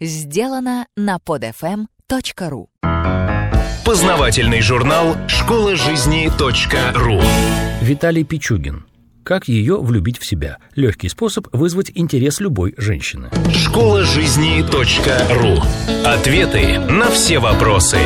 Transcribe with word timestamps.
сделано 0.00 0.86
на 0.96 1.16
podfm.ru. 1.16 2.66
Познавательный 3.84 4.62
журнал 4.62 5.16
«Школа 5.28 5.76
жизни 5.76 6.30
.ру». 6.94 7.20
Виталий 7.82 8.24
Пичугин. 8.24 8.86
Как 9.24 9.48
ее 9.48 9.80
влюбить 9.80 10.18
в 10.18 10.26
себя? 10.26 10.58
Легкий 10.74 11.08
способ 11.08 11.48
вызвать 11.52 11.90
интерес 11.94 12.40
любой 12.40 12.74
женщины. 12.76 13.30
Школа 13.52 14.04
жизни 14.04 14.62
.ру. 14.62 15.62
Ответы 16.06 16.78
на 16.78 17.10
все 17.10 17.38
вопросы. 17.38 17.98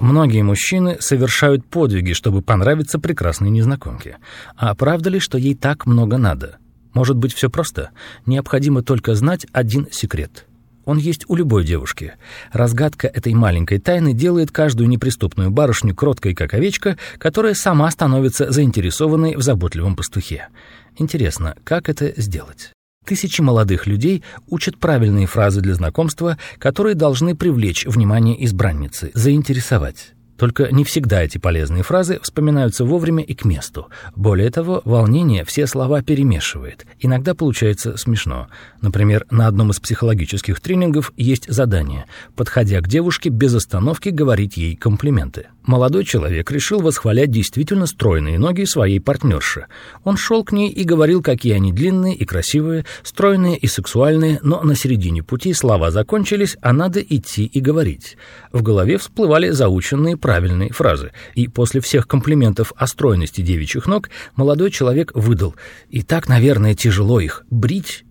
Многие 0.00 0.42
мужчины 0.42 0.98
совершают 1.00 1.64
подвиги, 1.64 2.12
чтобы 2.12 2.42
понравиться 2.42 2.98
прекрасной 2.98 3.50
незнакомке. 3.50 4.18
А 4.56 4.74
правда 4.74 5.10
ли, 5.10 5.18
что 5.18 5.38
ей 5.38 5.54
так 5.54 5.86
много 5.86 6.18
надо? 6.18 6.58
Может 6.92 7.16
быть, 7.16 7.32
все 7.32 7.50
просто? 7.50 7.90
Необходимо 8.26 8.82
только 8.82 9.14
знать 9.14 9.46
один 9.52 9.88
секрет. 9.90 10.46
Он 10.84 10.98
есть 10.98 11.24
у 11.28 11.34
любой 11.34 11.64
девушки. 11.64 12.14
Разгадка 12.52 13.06
этой 13.06 13.34
маленькой 13.34 13.78
тайны 13.78 14.12
делает 14.12 14.50
каждую 14.50 14.88
неприступную 14.88 15.50
барышню 15.50 15.94
кроткой, 15.94 16.34
как 16.34 16.54
овечка, 16.54 16.96
которая 17.18 17.54
сама 17.54 17.90
становится 17.90 18.50
заинтересованной 18.50 19.36
в 19.36 19.42
заботливом 19.42 19.96
пастухе. 19.96 20.48
Интересно, 20.96 21.56
как 21.64 21.88
это 21.88 22.12
сделать? 22.20 22.70
Тысячи 23.04 23.42
молодых 23.42 23.86
людей 23.86 24.22
учат 24.48 24.78
правильные 24.78 25.26
фразы 25.26 25.60
для 25.60 25.74
знакомства, 25.74 26.38
которые 26.58 26.94
должны 26.94 27.36
привлечь 27.36 27.84
внимание 27.84 28.42
избранницы, 28.46 29.10
заинтересовать. 29.12 30.13
Только 30.36 30.72
не 30.72 30.84
всегда 30.84 31.22
эти 31.22 31.38
полезные 31.38 31.82
фразы 31.82 32.18
вспоминаются 32.22 32.84
вовремя 32.84 33.22
и 33.22 33.34
к 33.34 33.44
месту. 33.44 33.88
Более 34.16 34.50
того, 34.50 34.82
волнение 34.84 35.44
все 35.44 35.66
слова 35.66 36.02
перемешивает. 36.02 36.86
Иногда 36.98 37.34
получается 37.34 37.96
смешно. 37.96 38.48
Например, 38.80 39.26
на 39.30 39.46
одном 39.46 39.70
из 39.70 39.80
психологических 39.80 40.60
тренингов 40.60 41.12
есть 41.16 41.48
задание, 41.48 42.06
подходя 42.34 42.80
к 42.80 42.88
девушке 42.88 43.28
без 43.28 43.54
остановки 43.54 44.08
говорить 44.08 44.56
ей 44.56 44.74
комплименты. 44.76 45.46
Молодой 45.64 46.04
человек 46.04 46.50
решил 46.50 46.80
восхвалять 46.80 47.30
действительно 47.30 47.86
стройные 47.86 48.38
ноги 48.38 48.64
своей 48.64 49.00
партнерши. 49.00 49.66
Он 50.02 50.18
шел 50.18 50.44
к 50.44 50.52
ней 50.52 50.68
и 50.68 50.84
говорил, 50.84 51.22
какие 51.22 51.54
они 51.54 51.72
длинные 51.72 52.14
и 52.14 52.26
красивые, 52.26 52.84
стройные 53.02 53.56
и 53.56 53.66
сексуальные, 53.66 54.40
но 54.42 54.62
на 54.62 54.74
середине 54.76 55.22
пути 55.22 55.54
слова 55.54 55.90
закончились, 55.90 56.58
а 56.60 56.74
надо 56.74 57.00
идти 57.00 57.46
и 57.46 57.60
говорить. 57.60 58.18
В 58.52 58.62
голове 58.62 58.98
всплывали 58.98 59.50
заученные 59.50 60.18
правильные 60.24 60.72
фразы, 60.72 61.12
и 61.34 61.48
после 61.48 61.82
всех 61.82 62.08
комплиментов 62.08 62.72
о 62.76 62.86
стройности 62.86 63.42
девичьих 63.42 63.84
ног 63.84 64.08
молодой 64.36 64.70
человек 64.70 65.12
выдал 65.14 65.54
«И 65.90 66.00
так, 66.00 66.30
наверное, 66.30 66.74
тяжело 66.74 67.20
их 67.20 67.44
брить 67.50 68.06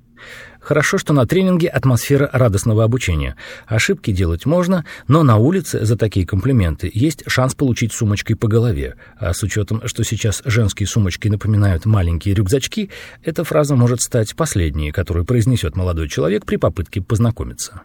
Хорошо, 0.64 0.98
что 0.98 1.14
на 1.14 1.28
тренинге 1.28 1.68
атмосфера 1.68 2.30
радостного 2.32 2.86
обучения. 2.86 3.36
Ошибки 3.68 4.12
делать 4.12 4.46
можно, 4.46 4.86
но 5.10 5.22
на 5.24 5.36
улице 5.36 5.86
за 5.86 5.98
такие 5.98 6.26
комплименты 6.26 6.90
есть 6.94 7.24
шанс 7.28 7.54
получить 7.54 7.92
сумочкой 7.92 8.38
по 8.38 8.48
голове. 8.48 8.96
А 9.18 9.34
с 9.34 9.44
учетом, 9.44 9.82
что 9.86 10.04
сейчас 10.04 10.42
женские 10.46 10.88
сумочки 10.88 11.28
напоминают 11.28 11.86
маленькие 11.86 12.34
рюкзачки, 12.34 12.90
эта 13.24 13.44
фраза 13.44 13.76
может 13.76 14.02
стать 14.02 14.36
последней, 14.36 14.92
которую 14.92 15.26
произнесет 15.26 15.76
молодой 15.76 16.08
человек 16.08 16.46
при 16.46 16.56
попытке 16.56 17.02
познакомиться. 17.02 17.82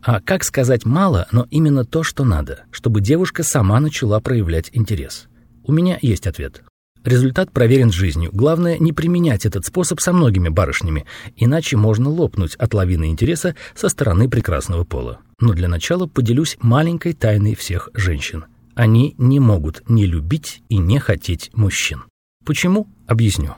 А 0.00 0.20
как 0.20 0.42
сказать 0.42 0.86
мало, 0.86 1.26
но 1.32 1.46
именно 1.50 1.84
то, 1.84 2.02
что 2.02 2.24
надо, 2.24 2.64
чтобы 2.70 3.02
девушка 3.02 3.42
сама 3.42 3.78
начала 3.78 4.20
проявлять 4.20 4.70
интерес? 4.72 5.28
У 5.64 5.72
меня 5.72 5.98
есть 6.00 6.26
ответ. 6.26 6.62
Результат 7.04 7.50
проверен 7.50 7.90
жизнью. 7.90 8.30
Главное 8.32 8.78
не 8.78 8.92
применять 8.92 9.44
этот 9.44 9.66
способ 9.66 10.00
со 10.00 10.12
многими 10.12 10.48
барышнями, 10.48 11.04
иначе 11.36 11.76
можно 11.76 12.08
лопнуть 12.08 12.54
от 12.54 12.74
лавины 12.74 13.06
интереса 13.10 13.56
со 13.74 13.88
стороны 13.88 14.28
прекрасного 14.28 14.84
пола. 14.84 15.18
Но 15.40 15.52
для 15.52 15.68
начала 15.68 16.06
поделюсь 16.06 16.56
маленькой 16.60 17.14
тайной 17.14 17.54
всех 17.56 17.88
женщин. 17.94 18.44
Они 18.74 19.14
не 19.18 19.40
могут 19.40 19.82
не 19.88 20.06
любить 20.06 20.62
и 20.68 20.78
не 20.78 20.98
хотеть 20.98 21.50
мужчин. 21.54 22.04
Почему? 22.44 22.88
Объясню. 23.06 23.56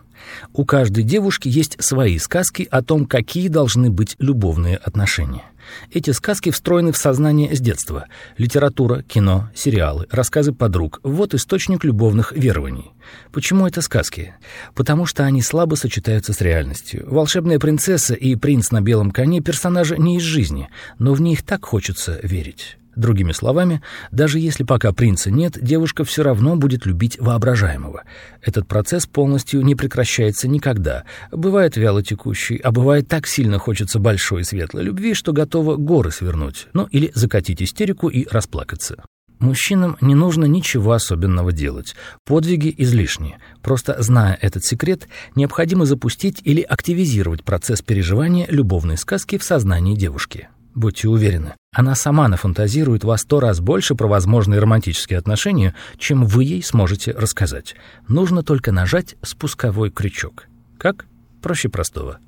У 0.53 0.65
каждой 0.65 1.05
девушки 1.05 1.49
есть 1.49 1.83
свои 1.83 2.19
сказки 2.19 2.67
о 2.71 2.83
том, 2.83 3.07
какие 3.07 3.49
должны 3.49 3.91
быть 3.91 4.17
любовные 4.19 4.77
отношения. 4.77 5.45
Эти 5.91 6.11
сказки 6.11 6.51
встроены 6.51 6.93
в 6.93 6.97
сознание 6.97 7.55
с 7.55 7.61
детства. 7.61 8.07
Литература, 8.37 9.03
кино, 9.03 9.51
сериалы, 9.55 10.07
рассказы 10.11 10.53
подруг– 10.53 11.01
вот 11.03 11.35
источник 11.35 11.85
любовных 11.85 12.33
верований. 12.33 12.93
Почему 13.33 13.67
это 13.67 13.81
сказки? 13.81 14.35
Потому 14.75 15.07
что 15.07 15.25
они 15.25 15.43
слабо 15.43 15.75
сочетаются 15.75 16.33
с 16.33 16.41
реальностью. 16.41 17.05
Волшебная 17.07 17.59
принцесса 17.59 18.15
и 18.15 18.37
принц 18.37 18.71
на 18.71 18.81
белом 18.81 19.11
коне– 19.11 19.41
персонажи 19.43 19.97
не 19.99 20.19
из 20.19 20.23
жизни, 20.23 20.69
но 20.99 21.15
в 21.15 21.21
них 21.21 21.43
так 21.43 21.65
хочется 21.65 22.19
верить. 22.23 22.77
Другими 22.97 23.33
словами, 23.33 23.83
даже 24.11 24.39
если 24.39 24.65
пока 24.65 24.93
принца 24.93 25.31
нет, 25.31 25.59
девушка 25.61 26.05
все 26.05 26.23
равно 26.23 26.57
будет 26.57 26.87
любить 26.87 27.19
воображаемого. 27.21 28.05
Этот 28.41 28.69
процесс 28.69 29.07
полностью 29.07 29.63
не 29.63 29.75
прекращается 29.75 30.49
никогда. 30.49 31.05
Бывает 31.33 31.77
вяло 31.77 32.03
текущий, 32.03 32.57
а 32.57 32.71
бывает 32.71 33.09
так 33.09 33.27
сильно 33.27 33.59
хочется 33.59 33.99
большой 33.99 34.43
и 34.43 34.45
светлой 34.45 34.85
любви, 34.85 35.15
что 35.15 35.33
готова 35.33 35.77
горы 35.77 36.11
свернуть, 36.11 36.69
ну 36.73 36.87
или 36.91 37.11
закатить 37.15 37.63
истерику 37.63 38.09
и 38.09 38.27
расплакаться. 38.31 39.05
Мужчинам 39.41 39.97
не 40.01 40.15
нужно 40.15 40.45
ничего 40.45 40.93
особенного 40.93 41.53
делать. 41.53 41.95
Подвиги 42.25 42.73
излишни. 42.79 43.37
Просто 43.63 44.01
зная 44.01 44.39
этот 44.41 44.65
секрет, 44.65 45.09
необходимо 45.35 45.85
запустить 45.85 46.41
или 46.45 46.63
активизировать 46.63 47.45
процесс 47.45 47.83
переживания 47.83 48.47
любовной 48.49 48.97
сказки 48.97 49.37
в 49.37 49.45
сознании 49.45 49.97
девушки. 49.97 50.49
Будьте 50.75 51.09
уверены, 51.09 51.55
она 51.73 51.95
сама 51.95 52.27
нафантазирует 52.27 53.05
во 53.05 53.17
сто 53.17 53.39
раз 53.39 53.61
больше 53.61 53.95
про 53.95 54.09
возможные 54.09 54.61
романтические 54.61 55.19
отношения, 55.19 55.75
чем 55.99 56.25
вы 56.25 56.45
ей 56.45 56.63
сможете 56.63 57.13
рассказать. 57.13 57.77
Нужно 58.09 58.43
только 58.43 58.73
нажать 58.73 59.15
спусковой 59.23 59.91
крючок. 59.91 60.47
Как? 60.79 61.07
Проще 61.43 61.69
простого. 61.69 62.19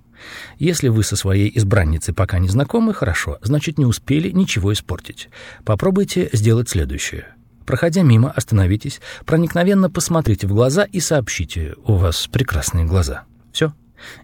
Если 0.59 0.89
вы 0.89 1.03
со 1.03 1.17
своей 1.17 1.51
избранницей 1.59 2.15
пока 2.15 2.39
не 2.39 2.49
знакомы, 2.49 2.95
хорошо, 2.95 3.39
значит, 3.43 3.79
не 3.79 3.85
успели 3.85 4.31
ничего 4.31 4.73
испортить. 4.73 5.29
Попробуйте 5.65 6.31
сделать 6.33 6.69
следующее. 6.69 7.35
Проходя 7.67 8.03
мимо, 8.03 8.31
остановитесь, 8.31 9.01
проникновенно 9.25 9.91
посмотрите 9.91 10.47
в 10.47 10.51
глаза 10.53 10.85
и 10.85 11.01
сообщите 11.01 11.75
«У 11.85 11.95
вас 11.95 12.29
прекрасные 12.29 12.85
глаза». 12.85 13.25
Все, 13.53 13.73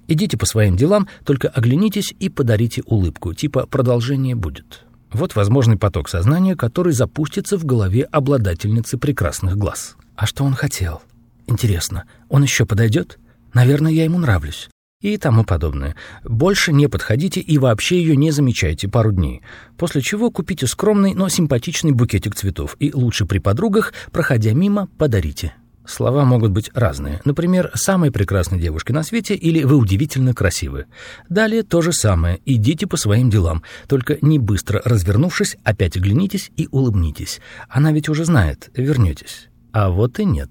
Идите 0.09 0.37
по 0.37 0.47
своим 0.47 0.77
делам, 0.77 1.09
только 1.25 1.49
оглянитесь 1.49 2.15
и 2.19 2.29
подарите 2.29 2.83
улыбку, 2.87 3.35
типа 3.35 3.67
«продолжение 3.67 4.35
будет». 4.35 4.85
Вот 5.13 5.35
возможный 5.35 5.77
поток 5.77 6.09
сознания, 6.09 6.57
который 6.57 6.93
запустится 6.93 7.59
в 7.59 7.65
голове 7.67 8.05
обладательницы 8.05 8.97
прекрасных 8.97 9.59
глаз. 9.59 9.97
А 10.17 10.27
что 10.27 10.45
он 10.45 10.55
хотел? 10.55 11.03
Интересно, 11.47 12.05
он 12.29 12.43
еще 12.43 12.65
подойдет? 12.65 13.19
Наверное, 13.53 13.93
я 13.93 14.05
ему 14.05 14.19
нравлюсь. 14.19 14.71
И 15.03 15.17
тому 15.19 15.45
подобное. 15.45 15.97
Больше 16.23 16.73
не 16.73 16.89
подходите 16.89 17.41
и 17.41 17.59
вообще 17.59 17.99
ее 17.99 18.17
не 18.17 18.31
замечайте 18.31 18.89
пару 18.89 19.11
дней. 19.11 19.43
После 19.77 20.01
чего 20.01 20.31
купите 20.31 20.69
скромный, 20.69 21.15
но 21.15 21.29
симпатичный 21.29 21.91
букетик 21.91 22.37
цветов 22.37 22.77
и 22.79 22.93
лучше 22.95 23.27
при 23.27 23.39
подругах, 23.39 23.93
проходя 24.13 24.53
мимо, 24.53 24.89
подарите. 24.99 25.55
Слова 25.85 26.25
могут 26.25 26.53
быть 26.53 26.71
разные. 26.75 27.21
Например, 27.25 27.71
«самой 27.75 28.11
прекрасной 28.11 28.61
девушкой 28.61 28.93
на 28.93 29.03
свете» 29.03 29.35
или 29.35 29.65
«вы 29.65 29.77
удивительно 29.77 30.35
красивы». 30.35 30.87
Далее 31.29 31.63
то 31.63 31.83
же 31.83 31.93
самое. 31.93 32.41
Идите 32.47 32.87
по 32.87 32.97
своим 32.97 33.31
делам. 33.31 33.63
Только 33.89 34.19
не 34.23 34.39
быстро 34.39 34.81
развернувшись, 34.85 35.57
опять 35.65 35.97
оглянитесь 35.97 36.51
и 36.57 36.69
улыбнитесь. 36.71 37.41
Она 37.69 37.93
ведь 37.93 38.09
уже 38.09 38.25
знает. 38.25 38.71
Вернетесь. 38.75 39.49
А 39.73 39.89
вот 39.89 40.21
и 40.21 40.25
нет. 40.25 40.51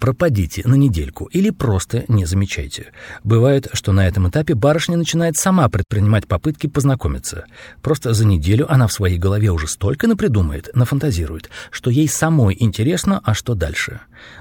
Пропадите 0.00 0.62
на 0.64 0.74
недельку 0.74 1.26
или 1.26 1.50
просто 1.50 2.04
не 2.08 2.24
замечайте. 2.24 2.92
Бывает, 3.22 3.68
что 3.74 3.92
на 3.92 4.08
этом 4.08 4.28
этапе 4.28 4.54
барышня 4.54 4.96
начинает 4.96 5.36
сама 5.36 5.68
предпринимать 5.68 6.26
попытки 6.26 6.66
познакомиться. 6.66 7.44
Просто 7.82 8.14
за 8.14 8.26
неделю 8.26 8.70
она 8.72 8.86
в 8.86 8.92
своей 8.92 9.18
голове 9.18 9.50
уже 9.50 9.68
столько 9.68 10.08
напридумает, 10.08 10.70
нафантазирует, 10.74 11.50
что 11.70 11.90
ей 11.90 12.08
самой 12.08 12.56
интересно, 12.58 13.20
а 13.22 13.34
что 13.34 13.54
дальше. 13.54 14.00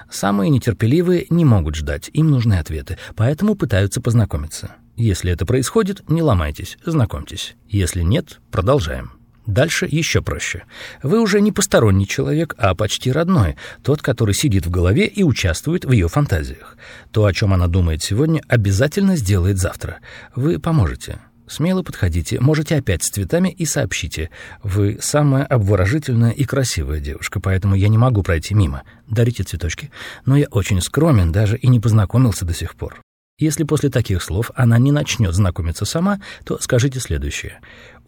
Самые 0.10 0.50
нетерпеливые 0.50 1.26
не 1.30 1.44
могут 1.44 1.76
ждать, 1.76 2.10
им 2.14 2.32
нужны 2.32 2.56
ответы, 2.56 2.98
поэтому 3.16 3.56
пытаются 3.56 4.02
познакомиться. 4.02 4.72
Если 4.96 5.32
это 5.32 5.46
происходит, 5.46 6.10
не 6.10 6.22
ломайтесь, 6.22 6.78
знакомьтесь. 6.86 7.56
Если 7.68 8.02
нет, 8.02 8.40
продолжаем. 8.52 9.21
Дальше 9.52 9.86
еще 9.90 10.22
проще. 10.22 10.64
Вы 11.04 11.20
уже 11.20 11.42
не 11.42 11.52
посторонний 11.52 12.08
человек, 12.08 12.56
а 12.58 12.74
почти 12.74 13.12
родной, 13.12 13.58
тот, 13.84 14.02
который 14.02 14.34
сидит 14.34 14.66
в 14.66 14.70
голове 14.70 15.08
и 15.08 15.24
участвует 15.24 15.84
в 15.84 15.92
ее 15.92 16.08
фантазиях. 16.08 16.78
То, 17.12 17.26
о 17.26 17.34
чем 17.34 17.54
она 17.54 17.68
думает 17.68 18.02
сегодня, 18.02 18.42
обязательно 18.48 19.18
сделает 19.18 19.58
завтра. 19.58 19.98
Вы 20.36 20.58
поможете. 20.58 21.20
Смело 21.48 21.84
подходите, 21.84 22.40
можете 22.40 22.78
опять 22.78 23.04
с 23.04 23.10
цветами 23.10 23.50
и 23.50 23.66
сообщите. 23.66 24.30
Вы 24.64 25.00
самая 25.02 25.44
обворожительная 25.44 26.32
и 26.32 26.46
красивая 26.46 27.02
девушка, 27.02 27.42
поэтому 27.42 27.76
я 27.76 27.90
не 27.90 27.98
могу 27.98 28.24
пройти 28.24 28.54
мимо. 28.54 28.84
Дарите 29.10 29.44
цветочки. 29.44 29.92
Но 30.26 30.38
я 30.38 30.48
очень 30.52 30.80
скромен, 30.80 31.34
даже 31.34 31.58
и 31.58 31.68
не 31.68 31.82
познакомился 31.82 32.46
до 32.46 32.54
сих 32.54 32.76
пор. 32.76 33.02
Если 33.42 33.64
после 33.64 33.90
таких 33.90 34.22
слов 34.22 34.52
она 34.54 34.78
не 34.78 34.92
начнет 34.92 35.34
знакомиться 35.34 35.84
сама, 35.84 36.22
то 36.46 36.60
скажите 36.62 37.00
следующее. 37.00 37.60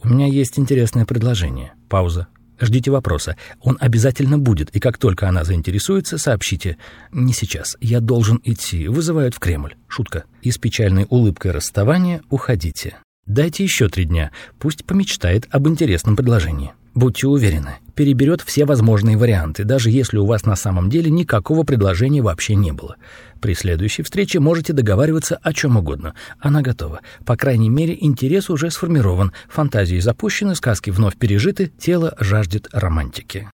«У 0.03 0.07
меня 0.07 0.27
есть 0.27 0.59
интересное 0.59 1.05
предложение». 1.05 1.73
Пауза. 1.89 2.27
Ждите 2.61 2.91
вопроса. 2.91 3.35
Он 3.59 3.75
обязательно 3.79 4.37
будет, 4.37 4.69
и 4.75 4.79
как 4.79 4.99
только 4.99 5.27
она 5.27 5.43
заинтересуется, 5.43 6.19
сообщите. 6.19 6.77
«Не 7.11 7.33
сейчас. 7.33 7.77
Я 7.81 7.99
должен 7.99 8.39
идти. 8.43 8.87
Вызывают 8.87 9.33
в 9.33 9.39
Кремль». 9.39 9.75
Шутка. 9.87 10.25
И 10.43 10.51
с 10.51 10.59
печальной 10.59 11.07
улыбкой 11.09 11.51
расставания 11.51 12.21
уходите. 12.29 12.97
Дайте 13.25 13.63
еще 13.63 13.87
три 13.87 14.03
дня. 14.03 14.31
Пусть 14.59 14.83
помечтает 14.83 15.47
об 15.49 15.67
интересном 15.67 16.15
предложении. 16.15 16.73
Будьте 16.93 17.25
уверены, 17.25 17.77
переберет 17.95 18.41
все 18.41 18.65
возможные 18.65 19.17
варианты, 19.17 19.63
даже 19.63 19.89
если 19.89 20.17
у 20.17 20.25
вас 20.25 20.45
на 20.45 20.55
самом 20.55 20.91
деле 20.91 21.09
никакого 21.09 21.63
предложения 21.63 22.21
вообще 22.21 22.53
не 22.53 22.71
было. 22.71 22.97
При 23.41 23.55
следующей 23.55 24.03
встрече 24.03 24.39
можете 24.39 24.73
договариваться 24.73 25.39
о 25.41 25.53
чем 25.53 25.77
угодно. 25.77 26.13
Она 26.39 26.61
готова. 26.61 26.99
По 27.25 27.35
крайней 27.35 27.69
мере, 27.69 27.97
интерес 27.99 28.49
уже 28.51 28.69
сформирован, 28.69 29.31
фантазии 29.49 29.99
запущены, 29.99 30.53
сказки 30.53 30.91
вновь 30.91 31.17
пережиты, 31.17 31.71
тело 31.79 32.15
жаждет 32.19 32.67
романтики. 32.71 33.49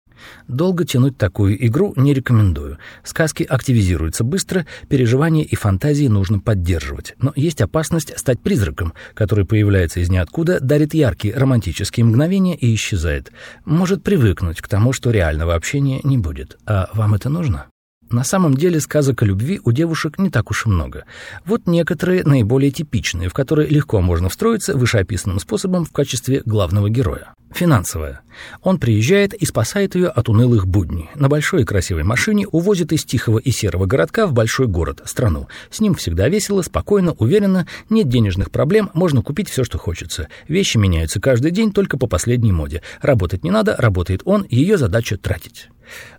Долго 0.48 0.86
тянуть 0.86 1.18
такую 1.18 1.66
игру 1.68 1.94
не 1.96 2.14
рекомендую. 2.14 2.78
Сказки 3.04 3.44
активизируются 3.44 4.24
быстро, 4.24 4.66
переживания 4.90 5.44
и 5.44 5.56
фантазии 5.56 6.08
нужно 6.08 6.40
поддерживать. 6.40 7.16
Но 7.20 7.34
есть 7.36 7.62
опасность 7.62 8.18
стать 8.18 8.40
призраком, 8.40 8.94
который 9.14 9.46
появляется 9.46 10.00
из 10.00 10.10
ниоткуда, 10.10 10.60
дарит 10.60 10.94
яркие 10.94 11.36
романтические 11.36 12.06
мгновения 12.06 12.56
и 12.56 12.74
исчезает. 12.74 13.32
Может 13.66 14.04
привыкнуть 14.04 14.62
к 14.62 14.68
тому, 14.68 14.94
что 14.94 15.12
реального 15.12 15.56
общения 15.56 16.00
не 16.04 16.18
будет. 16.18 16.58
А 16.66 16.90
вам 16.94 17.14
это 17.14 17.30
нужно? 17.30 17.66
На 18.10 18.24
самом 18.24 18.56
деле 18.56 18.80
сказок 18.80 19.24
о 19.24 19.26
любви 19.26 19.60
у 19.64 19.72
девушек 19.72 20.20
не 20.20 20.30
так 20.30 20.52
уж 20.52 20.66
и 20.66 20.70
много. 20.70 21.06
Вот 21.46 21.66
некоторые 21.66 22.24
наиболее 22.24 22.72
типичные, 22.72 23.30
в 23.30 23.34
которые 23.34 23.68
легко 23.68 24.00
можно 24.02 24.30
встроиться 24.30 24.78
вышеописанным 24.78 25.40
способом 25.40 25.86
в 25.86 25.92
качестве 25.92 26.44
главного 26.46 26.90
героя. 26.90 27.34
Финансовая. 27.52 28.22
Он 28.62 28.80
приезжает 28.80 29.34
и 29.34 29.46
спасает 29.46 29.96
ее 29.96 30.10
от 30.10 30.28
унылых 30.28 30.68
будней. 30.68 31.10
На 31.16 31.30
большой 31.30 31.62
и 31.62 31.66
красивой 31.66 32.04
машине 32.04 32.48
увозит 32.48 32.92
из 32.92 33.06
тихого 33.06 33.40
и 33.40 33.50
серого 33.50 33.86
городка 33.86 34.28
в 34.28 34.34
большой 34.34 34.68
город, 34.68 35.02
страну. 35.06 35.48
С 35.72 35.80
ним 35.80 35.96
всегда 35.96 36.28
весело, 36.28 36.62
спокойно, 36.64 37.14
уверенно, 37.14 37.66
нет 37.90 38.10
денежных 38.10 38.52
проблем, 38.52 38.92
можно 38.94 39.22
купить 39.22 39.50
все, 39.50 39.64
что 39.64 39.78
хочется. 39.78 40.28
Вещи 40.50 40.78
меняются 40.78 41.22
каждый 41.22 41.52
день 41.52 41.72
только 41.72 41.98
по 41.98 42.08
последней 42.08 42.52
моде. 42.52 42.82
Работать 43.02 43.44
не 43.44 43.52
надо, 43.52 43.76
работает 43.78 44.22
он, 44.26 44.46
ее 44.50 44.78
задача 44.78 45.18
тратить. 45.18 45.70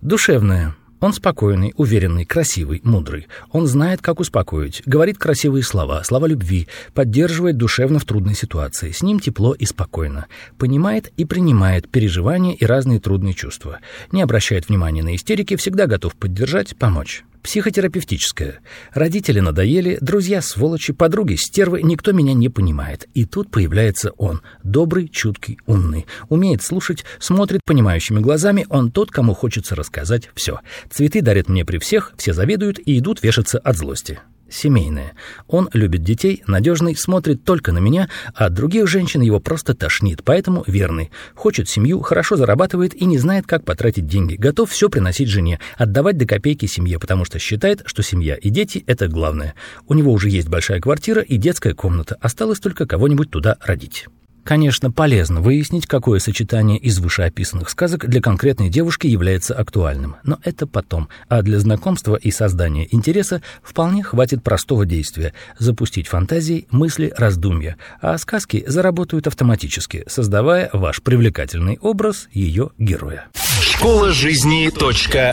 Душевная. 0.00 0.74
Он 1.00 1.12
спокойный, 1.12 1.74
уверенный, 1.76 2.24
красивый, 2.24 2.80
мудрый. 2.82 3.26
Он 3.52 3.66
знает, 3.66 4.00
как 4.00 4.18
успокоить, 4.20 4.82
говорит 4.86 5.18
красивые 5.18 5.62
слова, 5.62 6.02
слова 6.04 6.26
любви, 6.26 6.68
поддерживает 6.94 7.56
душевно 7.56 7.98
в 7.98 8.04
трудной 8.04 8.34
ситуации. 8.34 8.92
С 8.92 9.02
ним 9.02 9.20
тепло 9.20 9.52
и 9.52 9.66
спокойно. 9.66 10.26
Понимает 10.58 11.12
и 11.16 11.24
принимает 11.24 11.88
переживания 11.88 12.54
и 12.54 12.64
разные 12.64 13.00
трудные 13.00 13.34
чувства. 13.34 13.80
Не 14.10 14.22
обращает 14.22 14.68
внимания 14.68 15.02
на 15.02 15.14
истерики, 15.14 15.56
всегда 15.56 15.86
готов 15.86 16.14
поддержать, 16.14 16.76
помочь. 16.76 17.24
Психотерапевтическое. 17.42 18.60
Родители 18.92 19.40
надоели, 19.40 19.98
друзья 20.00 20.42
сволочи, 20.42 20.92
подруги 20.92 21.34
стервы, 21.34 21.82
никто 21.82 22.12
меня 22.12 22.34
не 22.34 22.48
понимает. 22.48 23.08
И 23.14 23.24
тут 23.24 23.50
появляется 23.50 24.12
он. 24.12 24.42
Добрый, 24.62 25.08
чуткий, 25.08 25.58
умный. 25.66 26.06
Умеет 26.28 26.62
слушать, 26.62 27.04
смотрит 27.18 27.60
понимающими 27.64 28.20
глазами. 28.20 28.66
Он 28.68 28.90
тот, 28.90 29.10
кому 29.10 29.34
хочется 29.34 29.74
рассказать 29.74 30.30
все. 30.34 30.60
Цветы 30.90 31.22
дарят 31.22 31.48
мне 31.48 31.64
при 31.64 31.78
всех, 31.78 32.12
все 32.16 32.32
завидуют 32.32 32.78
и 32.84 32.98
идут 32.98 33.22
вешаться 33.22 33.58
от 33.58 33.76
злости 33.76 34.20
семейное. 34.50 35.14
Он 35.48 35.68
любит 35.72 36.02
детей, 36.02 36.42
надежный, 36.46 36.96
смотрит 36.96 37.44
только 37.44 37.72
на 37.72 37.78
меня, 37.78 38.08
а 38.34 38.48
других 38.48 38.86
женщин 38.88 39.20
его 39.20 39.40
просто 39.40 39.74
тошнит, 39.74 40.22
поэтому 40.24 40.64
верный. 40.66 41.10
Хочет 41.34 41.68
семью, 41.68 42.00
хорошо 42.00 42.36
зарабатывает 42.36 42.94
и 42.94 43.04
не 43.04 43.18
знает, 43.18 43.46
как 43.46 43.64
потратить 43.64 44.06
деньги. 44.06 44.36
Готов 44.36 44.70
все 44.70 44.88
приносить 44.88 45.28
жене, 45.28 45.58
отдавать 45.76 46.16
до 46.16 46.26
копейки 46.26 46.66
семье, 46.66 46.98
потому 46.98 47.24
что 47.24 47.38
считает, 47.38 47.82
что 47.86 48.02
семья 48.02 48.34
и 48.34 48.50
дети— 48.50 48.84
это 48.86 49.08
главное. 49.08 49.54
У 49.86 49.94
него 49.94 50.12
уже 50.12 50.28
есть 50.28 50.48
большая 50.48 50.80
квартира 50.80 51.22
и 51.22 51.36
детская 51.36 51.74
комната, 51.74 52.16
осталось 52.20 52.60
только 52.60 52.86
кого-нибудь 52.86 53.30
туда 53.30 53.56
родить. 53.60 54.06
Конечно, 54.46 54.92
полезно 54.92 55.40
выяснить, 55.40 55.88
какое 55.88 56.20
сочетание 56.20 56.78
из 56.78 57.00
вышеописанных 57.00 57.68
сказок 57.68 58.08
для 58.08 58.20
конкретной 58.20 58.68
девушки 58.68 59.08
является 59.08 59.54
актуальным, 59.54 60.14
но 60.22 60.38
это 60.44 60.68
потом, 60.68 61.08
а 61.28 61.42
для 61.42 61.58
знакомства 61.58 62.14
и 62.14 62.30
создания 62.30 62.86
интереса 62.92 63.42
вполне 63.64 64.04
хватит 64.04 64.44
простого 64.44 64.86
действия– 64.86 65.34
запустить 65.58 66.06
фантазии, 66.06 66.68
мысли, 66.70 67.12
раздумья, 67.16 67.76
а 68.00 68.16
сказки 68.18 68.62
заработают 68.68 69.26
автоматически, 69.26 70.04
создавая 70.06 70.70
ваш 70.72 71.02
привлекательный 71.02 71.80
образ 71.82 72.28
ее 72.30 72.70
героя. 72.78 73.26
Школа 73.60 74.12
жизни 74.12 74.70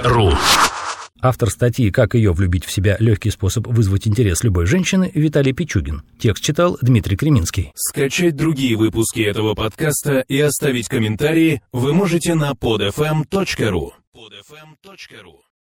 .ру 0.04 0.34
Автор 1.24 1.50
статьи 1.50 1.90
«Как 1.90 2.16
ее 2.16 2.34
влюбить 2.34 2.66
в 2.66 2.72
себя. 2.72 2.98
Легкий 3.00 3.30
способ 3.30 3.66
вызвать 3.66 4.10
интерес 4.10 4.44
любой 4.44 4.66
женщины» 4.66 5.10
Виталий 5.16 5.54
Пичугин. 5.54 6.04
Текст 6.20 6.44
читал 6.44 6.78
Дмитрий 6.82 7.16
Креминский. 7.16 7.72
Скачать 7.76 8.36
другие 8.36 8.76
выпуски 8.76 9.22
этого 9.22 9.54
подкаста 9.54 10.20
и 10.28 10.38
оставить 10.42 10.90
комментарии 10.90 11.62
вы 11.72 11.94
можете 11.94 12.36
на 12.36 12.52
podfm.ru. 12.52 13.94